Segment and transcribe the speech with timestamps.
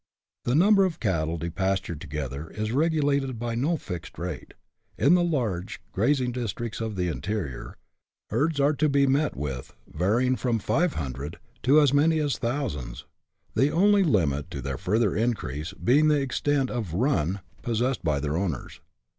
[0.45, 4.55] The number of cattle depastured together is regulated by no fixed rate.
[4.97, 7.77] In the large grazing districts of the interior,
[8.31, 13.05] herds are to be met with varying from five hundred to as many thousands,
[13.53, 18.35] the only limit to tlieir further increase being the extent of" run" possessed by their
[18.37, 18.81] owners.